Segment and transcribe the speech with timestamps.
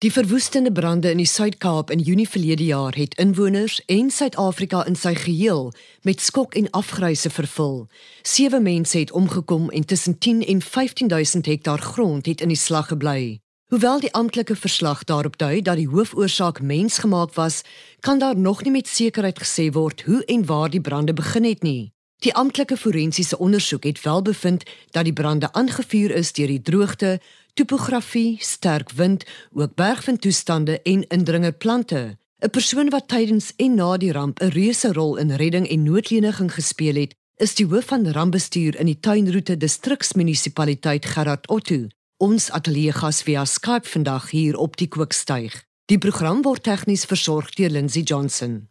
[0.00, 4.94] Die verwoestende brande in die Suid-Kaap in Junie verlede jaar het inwoners en Suid-Afrika in
[4.96, 5.74] sy geheel
[6.08, 7.82] met skok en afgryse vervul.
[8.22, 12.88] Sewe mense het omgekom en tussen 10 en 15000 hektaar grond het in die slag
[12.88, 13.42] gebly.
[13.68, 17.60] Hoewel die amptelike verslag daarop dui dat die hoofoorsaak mensgemaak was,
[18.00, 21.62] kan daar nog nie met sekerheid gesê word hoe en waar die brande begin het
[21.62, 21.92] nie.
[22.20, 27.20] Die amptelike forensiese ondersoek het wel bevind dat die brande aangevuur is deur die droogte,
[27.54, 32.16] topografie, sterk wind, ook bergwindtoestande en indringerplante.
[32.40, 36.54] 'n Persoon wat tydens en na die ramp 'n reuse rol in redding en noodleniging
[36.54, 41.86] gespeel het, is die hoof van rampbestuur in die Tuinroete distriksmunisipaliteit Gerard Otto.
[42.16, 45.64] Ons ateljee gas via Skype vandag hier op die Kookstuig.
[45.84, 48.68] Die program word tegnies versorg deur Lindsey Johnson.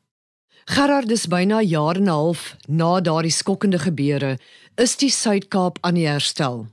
[0.70, 4.38] Gerard dis byna jaar en 'n half na daardie skokkende gebeure,
[4.76, 6.68] is die Suid-Kaap aan die herstel.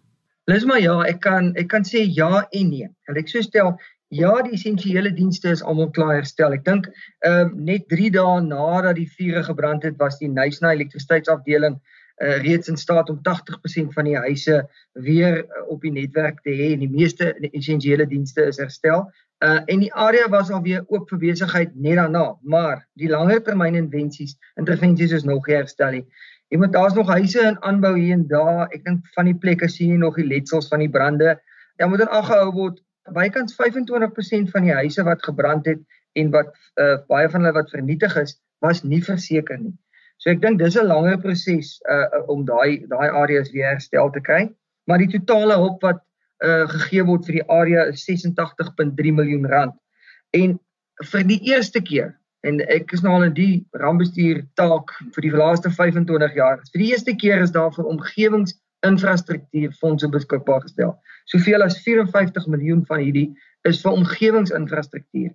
[0.47, 2.89] Dis maar ja, ek kan ek kan sê ja en nee.
[3.09, 3.73] Kan ek so stel?
[4.15, 6.55] Ja, die essensiële dienste is almal klaar herstel.
[6.55, 6.87] Ek dink
[7.27, 12.37] ehm uh, net 3 dae nadat die vuur gebrand het, was die Nysna elektrisiteitsafdeling uh,
[12.45, 14.61] reeds in staat om 80% van die huise
[14.93, 19.09] weer uh, op die netwerk te hê en die meeste essensiële dienste is herstel.
[19.45, 23.75] Uh en die area was alweer oop vir besigheid net daarna, maar die langer termyn
[23.83, 25.99] intervensies, intervensies is nog herstel.
[25.99, 26.07] Nie.
[26.49, 28.69] Jy moet daar's nog huise in aanbou hier en daar.
[28.71, 31.35] Ek dink van die plekke sien jy nog die letsels van die brande.
[31.77, 32.83] Daar moet dan aangehou word
[33.15, 35.83] bykans 25% van die huise wat gebrand het
[36.19, 39.75] en wat uh, baie van hulle wat vernietig is, was nie verseker nie.
[40.23, 44.21] So ek dink dis 'n langer proses uh, om daai daai areas weer herstel te
[44.21, 44.47] kry.
[44.87, 46.01] Maar die totale hulp wat
[46.45, 49.75] uh, gegee word vir die area is 86.3 miljoen rand.
[50.33, 50.59] En
[51.13, 52.15] vir die eerste keer
[52.47, 56.63] en ek is nou al in die rampbestuur taak vir die laaste 25 jaar.
[56.73, 60.95] Vir die eerste keer is daar vir omgewingsinfrastruktuur fondse beskikbaar gestel.
[61.33, 63.29] Soveel as 54 miljoen van hierdie
[63.67, 65.33] is vir omgewingsinfrastruktuur.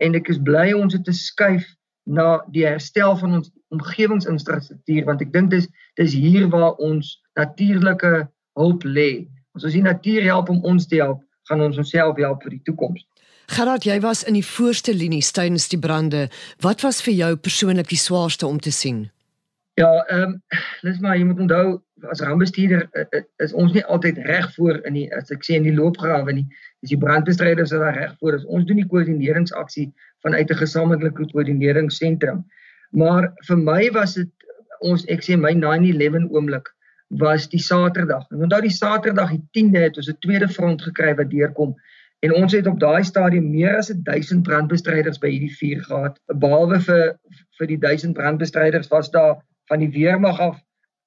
[0.00, 1.66] En ek is bly ons het te skuif
[2.04, 5.68] na die herstel van ons omgewingsinfrastruktuur want ek dink dis
[6.00, 8.26] dis hier waar ons natuurlike
[8.60, 9.26] hulp lê.
[9.54, 12.64] As ons die natuur help om ons te help, gaan ons onsself help vir die
[12.66, 13.04] toekoms.
[13.46, 16.28] Gerard, jy was in die voorste linie tydens die brande.
[16.60, 19.10] Wat was vir jou persoonlik die swaarste om te sien?
[19.74, 20.42] Ja, ehm um,
[20.82, 24.78] dis maar jy moet onthou as rampbestuurder uh, uh, is ons nie altyd reg voor
[24.86, 26.44] in die as ek sê in die loopgrawe nie.
[26.84, 28.44] Dis die brandbestryders wat daar reg voor is.
[28.44, 29.88] Ons doen die koördineringsaksie
[30.24, 32.44] vanuit 'n gesamentlike koördineringsentrum.
[32.92, 34.30] Maar vir my was dit
[34.80, 36.70] ons ek sê my 9/11 oomblik
[37.08, 38.24] was die Saterdag.
[38.30, 41.74] En onthou die Saterdag die 10de het ons 'n tweede front gekry wat deurkom
[42.24, 46.14] En ons het op daai stadium meer as 1000 brandbestryders by hierdie vuur gehad.
[46.44, 47.02] Behalwe vir
[47.58, 49.34] vir die 1000 brandbestryders was daar
[49.68, 50.62] van die weermag af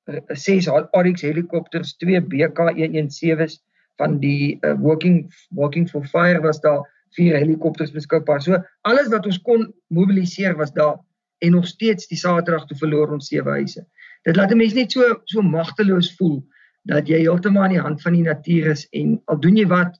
[0.07, 3.57] 6 Oryx helikopters, 2 BK117s
[3.97, 6.85] van die uh, working working for fire was daar
[7.17, 8.41] vier helikopters beskikbaar.
[8.41, 10.99] So alles wat ons kon mobiliseer was daar
[11.39, 13.85] en nog steeds die Saterdag toe verloor ons sewe huise.
[14.23, 16.43] Dit laat 'n mens net so so magteloos voel
[16.83, 19.97] dat jy heeltemal in die hand van die natuur is en al doen jy wat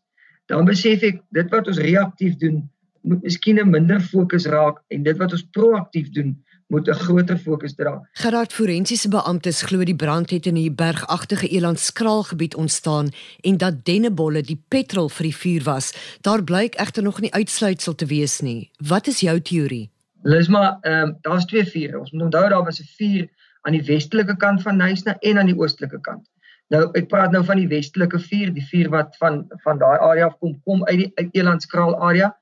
[0.48, 2.64] dan besef ek dit wat ons reaktief doen
[3.08, 6.36] moet miskien 'n minder fokus raak en dit wat ons proaktief doen
[6.68, 8.08] moet 'n groter fokus dra.
[8.12, 13.10] Geraad forensiese beamptes glo die brand het in die bergagtige elandskraalgebied ontstaan
[13.42, 15.94] en dat dennebolle die petrol vir die vuur was.
[16.22, 18.72] Daar blyk egter nog nie uitsluitsel te wees nie.
[18.78, 19.90] Wat is jou teorie?
[20.22, 22.00] Lisma, ehm um, daar's twee vure.
[22.00, 23.30] Ons moet onthou daar was 'n vuur
[23.62, 26.28] aan die westelike kant van Nysna en aan die oostelike kant.
[26.74, 30.28] Nou ek praat nou van die westelike vuur, die vuur wat van van daai area
[30.28, 32.34] af kom kom uit die uit Elandskraal area.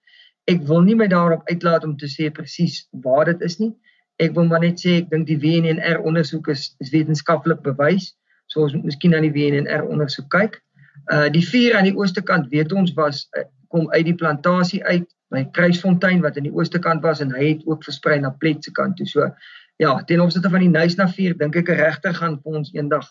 [0.49, 3.73] Ek wil nie my daarop uitlaat om te sê presies waar dit is nie.
[4.21, 8.13] Ek wil maar net sê ek dink die WNR ondersoek is, is wetenskaplik bewys.
[8.49, 10.57] So ons moet miskien na die WNR ondersoek kyk.
[11.13, 14.81] Uh die vuur aan die ooste kant weet ons was uh, kom uit die plantasie
[14.85, 18.33] uit by Kruisfontein wat aan die ooste kant was en hy het ook versprei na
[18.41, 19.05] Plet se kant toe.
[19.09, 19.29] So
[19.81, 23.05] ja, ten opsigte van die Nysna vuur dink ek 'n regter gaan vir ons eendag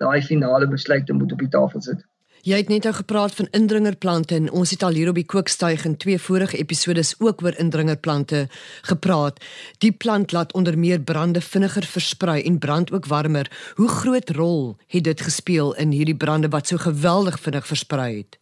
[0.00, 2.00] daai finale besluite moet op die tafel sit.
[2.40, 5.84] Jy het net nou gepraat van indringerplante en ons het al hier op die kookstuig
[5.84, 8.46] in twee vorige episode ook oor indringerplante
[8.88, 9.44] gepraat.
[9.84, 13.50] Die plant laat onder meer brande vinniger versprei en brand ook warmer.
[13.74, 18.40] Hoe groot rol het dit gespeel in hierdie brande wat so geweldig vinnig versprei het?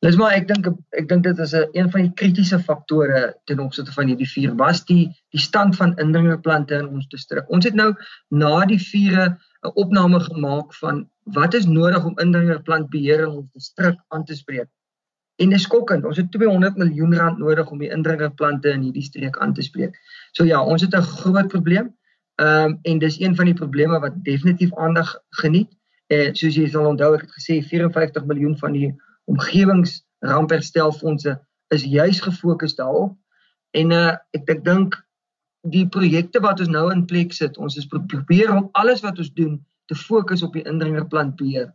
[0.00, 3.58] Dis maar ek dink ek dink dit is 'n een van die kritiese faktore ten
[3.60, 7.50] opsigte van hierdie vuur was die die stand van indringerplante in ons distrik.
[7.50, 7.94] Ons het nou
[8.28, 13.98] na die vure 'n opname gemaak van wat is nodig om indringerplantbeheer in ons distrik
[14.08, 14.68] aan te spreek.
[15.40, 19.38] En dis skokkend, ons het 200 miljoen rand nodig om die indringerplante in hierdie streek
[19.38, 19.96] aan te spreek.
[20.36, 21.96] So ja, ons het 'n groot probleem.
[22.40, 25.70] Ehm um, en dis een van die probleme wat definitief aandag geniet.
[26.06, 32.20] Eh soos jy sal onthou ek het gesê 54 miljoen van die omgewingsrampherstelfondse is juis
[32.20, 33.16] gefokus daarop.
[33.70, 35.08] En uh ek ek dink
[35.62, 39.32] die projekte wat ons nou in plek sit, ons is probeer om alles wat ons
[39.34, 41.70] doen te fokus op die indringerplantbeheer.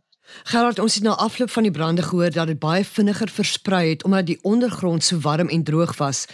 [0.50, 4.04] Gerard, ons het na afloop van die brande gehoor dat dit baie vinniger versprei het
[4.04, 6.26] omdat die ondergrond so warm en droog was.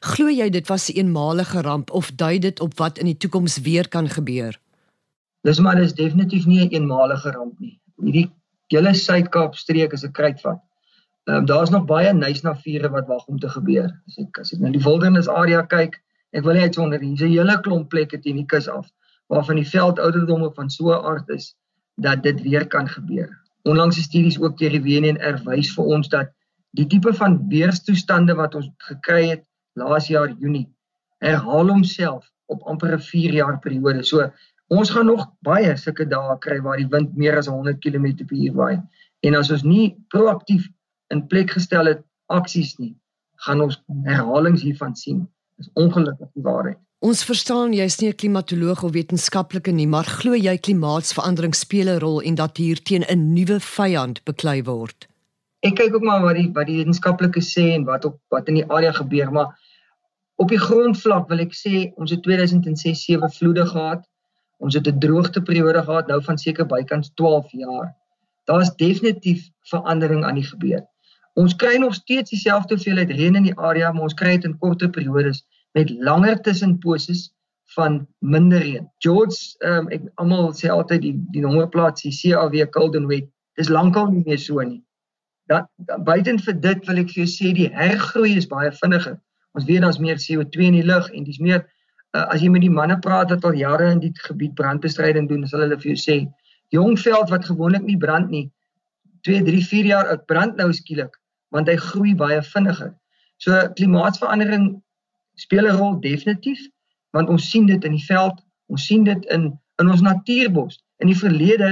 [0.00, 3.58] Glo jy dit was 'n eenmalige ramp of dui dit op wat in die toekoms
[3.60, 4.60] weer kan gebeur?
[5.42, 7.80] Dis maar dis definitief nie 'n eenmalige ramp nie.
[7.96, 8.30] Hierdie
[8.68, 10.60] hele Suid-Kaap streek is 'n kruitvat.
[11.24, 14.00] Ehm um, daar's nog baie nuisnavure wat wag om te gebeur.
[14.06, 16.00] As ek as ek na die wildernis area kyk,
[16.36, 18.90] ek wil nie uitsonder hier's 'n hele klomp plekke teen die kus af
[19.30, 21.54] waarvan die veldouderdom van so 'n aard is
[21.96, 23.30] dat dit weer kan gebeur.
[23.62, 26.30] Onlangse studies ook deur die WNR wys vir ons dat
[26.70, 29.44] die tipe van weerstoestande wat ons gekry het
[29.74, 30.68] laas jaar Junie
[31.18, 34.04] herhaal homself op amper 'n 4 jaar periode.
[34.04, 34.30] So
[34.68, 38.82] ons gaan nog baie sulke dae kry waar die wind meer as 100 km/h waai.
[39.22, 40.68] En as ons nie proaktief
[41.10, 42.96] in plek gestel het aksies nie,
[43.46, 45.28] gaan ons herhalings hiervan sien.
[45.60, 46.78] Dis ongelukkig die waarheid.
[47.04, 52.00] Ons verstaan jy's nie 'n klimatoloog of wetenskaplike nie, maar glo jy klimaatsverandering speel 'n
[52.00, 55.08] rol en dat hier teen 'n nuwe vyand beklei word?
[55.60, 58.54] Ek kyk ook maar wat die wat die wetenskaplikes sê en wat op wat in
[58.54, 59.58] die area gebeur, maar
[60.36, 64.06] op die grondvlak wil ek sê ons het 2006 sewe vloede gehad.
[64.58, 67.96] Ons het 'n droogteperiode gehad nou van seker bykans 12 jaar.
[68.44, 70.84] Daar's definitief verandering aan die gebeur.
[71.34, 74.58] Ons kry nog steeds dieselfde hoeveelheid reën in die area, maar ons kry dit in
[74.58, 75.44] korter periodes
[75.78, 77.28] met langer tussenposes
[77.74, 78.86] van minder reën.
[78.98, 83.28] George, um, ek almal sê altyd die die nommerplaat is CAW Golden Wet.
[83.58, 84.80] Dis lankal nie meer so nie.
[85.50, 85.68] Dat
[86.06, 89.18] buiten vir dit wil ek vir jou sê die hergroei is baie vinniger.
[89.54, 92.66] Ons weet daar's meer CO2 in die lug en dis meer uh, as jy met
[92.66, 95.98] die manne praat wat al jare in die gebied brandbestryding doen, sal hulle vir jou
[95.98, 96.18] sê
[96.74, 98.46] jong veld wat gewoonlik nie brand nie
[99.26, 101.16] 2, 3, 4 jaar oud brand nou skielik
[101.50, 102.92] want hy groei baie vinniger.
[103.42, 104.76] So klimaatsverandering
[105.40, 106.60] speel 'n rol definitief
[107.10, 108.38] want ons sien dit in die veld,
[108.70, 109.50] ons sien dit in
[109.80, 110.76] in ons natuurbos.
[111.00, 111.70] In die verlede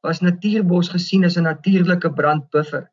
[0.00, 2.90] was natuurbos gesien as 'n natuurlike brandbuffer.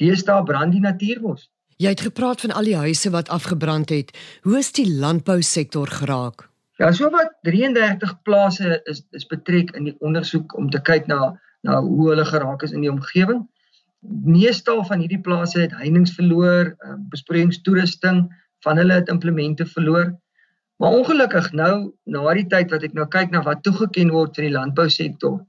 [0.00, 1.50] Deesdae brand die natuurbos.
[1.76, 4.16] Jy het gepraat van al die huise wat afgebrand het.
[4.42, 6.48] Hoe is die landbousektor geraak?
[6.78, 11.40] Ja, so wat 33 plase is is betrek in die ondersoek om te kyk na
[11.62, 13.48] na hoe hulle geraak is in die omgewing.
[14.24, 18.28] Meestal van hierdie plase het heininge verloor, uh, besproeiingstoerusting,
[18.64, 20.12] van hulle het implemente verloor.
[20.78, 24.48] Maar ongelukkig nou na die tyd wat ek nou kyk na wat toegeken word vir
[24.48, 25.40] die landbousektor,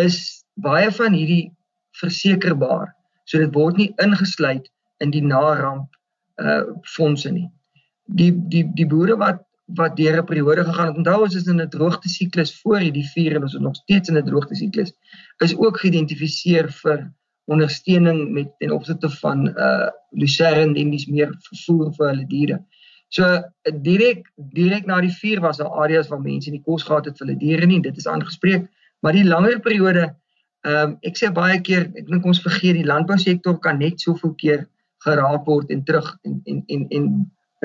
[0.00, 1.52] is baie van hierdie
[2.00, 2.92] versekerbaar.
[3.24, 4.68] So dit word nie ingesluit
[5.04, 5.88] in die na-ramp
[6.40, 6.62] uh
[6.96, 7.48] fondse nie.
[8.18, 9.42] Die die die boere wat
[9.76, 13.08] wat deur 'n periode gegaan het, onthou ons is in 'n droogte siklus voor hierdie
[13.14, 14.92] vier en ons is nog steeds in 'n droogte siklus,
[15.38, 17.12] is ook geïdentifiseer vir
[17.50, 22.58] ondersteuning met ten opsigte van uh lucerne en dis meer vervoer vir hulle diere.
[23.12, 23.28] So
[23.84, 27.26] direk direk na die vuur was daar areas waar mense nie kos gehad het vir
[27.26, 28.68] hulle diere nie, dit is aangespreek,
[29.00, 30.12] maar die langer periode
[30.62, 34.34] ehm um, ek sê baie keer, ek dink ons vergeet die landbousektor kan net soveel
[34.38, 34.66] keer
[35.02, 37.08] geraak word en terug en en en en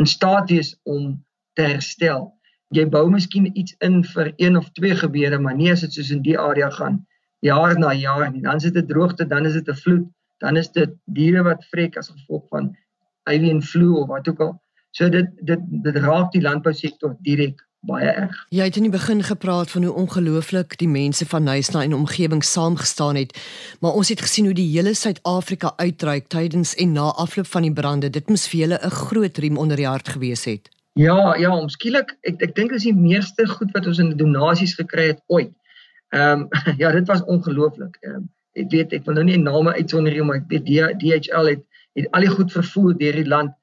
[0.02, 1.14] in staat wees om
[1.54, 2.32] te herstel.
[2.74, 6.10] Jy bou miskien iets in vir een of twee gebeure, maar nie as dit soos
[6.12, 7.06] in die area gaan
[7.40, 8.42] jaar na jaar nie.
[8.42, 10.06] Dan is dit 'n droogte, dan is dit 'n vloed,
[10.38, 12.76] dan is dit diere wat vrek as gevolg van
[13.24, 14.62] avian flu of wat ook al.
[14.92, 18.38] So dit dit dit raak die landbousektor direk baie erg.
[18.50, 22.44] Jy het in die begin gepraat van hoe ongelooflik die mense van Nysna en omgewing
[22.44, 23.38] saamgestaan het,
[23.80, 27.74] maar ons het gesien hoe die hele Suid-Afrika uitreik tydens en na afloop van die
[27.74, 28.10] brande.
[28.10, 30.70] Dit moes vir julle 'n groot riem onder die hart gewees het.
[30.94, 35.08] Ja, ja, omskielik ek ek dink dis die meeste goed wat ons in donasies gekry
[35.08, 35.54] het ooit.
[36.16, 36.48] Ehm um,
[36.82, 37.98] ja, dit was ongelooflik.
[38.02, 41.50] Ehm um, ek weet ek wil nou nie name uitsonder nie, maar ek weet DHL
[41.54, 41.64] het
[41.98, 43.54] het al die goed vervoer deur die land.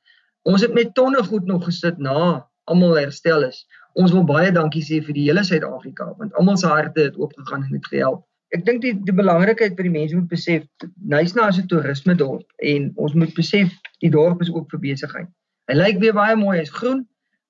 [0.42, 3.64] Ons het met tonne goed nog gesit na almal herstel is.
[3.94, 7.62] Ons wil baie dankie sê vir die hele Suid-Afrika want almal se harte het oopgegaan
[7.62, 8.24] en het gehelp.
[8.54, 10.66] Ek dink die die belangrikheid vir die mense moet besef,
[11.10, 15.30] Nysna is 'n toerisme dorp en ons moet besef die dorp is ook vir besigheid.
[15.70, 17.06] Hy lyk weer baie mooi, hy's groen.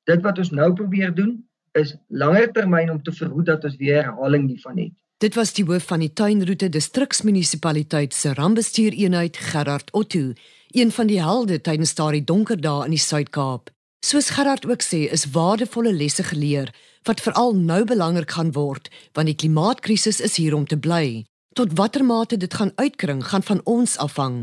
[0.07, 1.43] Dit wat ons nou probeer doen
[1.79, 4.93] is langer termyn om te verhoed dat ons weer herhaling hiervan het.
[5.23, 10.33] Dit was die hoof van die Tuinroete Distriksmunisipaliteit se rampbestuureenheid Gerard Otto,
[10.75, 13.71] een van die helde tydens daardie donker dae in die Suid-Kaap.
[14.05, 16.75] Soos Gerard ook sê, is waardevolle lesse geleer
[17.09, 21.25] wat veral nou belangrik gaan word, want die klimaatkrisis is hier om te bly.
[21.55, 24.39] Tot watter mate dit gaan uitkring, gaan van ons afhang.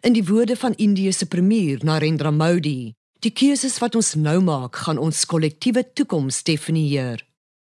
[0.00, 4.80] In die woorde van Indië se premier Narendra Modi, Die keuses wat ons nou maak,
[4.82, 7.20] gaan ons kollektiewe toekoms definieer.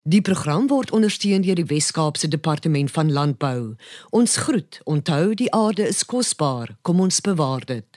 [0.05, 3.73] Die program word ondersteun deur die Wes-Kaapse Departement van Landbou.
[4.13, 7.96] Ons groet, onthou die aarde is kosbaar, kom ons bewaar dit.